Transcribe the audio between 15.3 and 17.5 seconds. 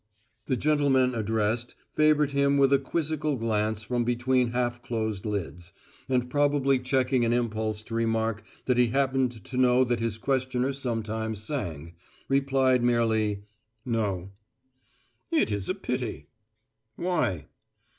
is a pity." "Why?"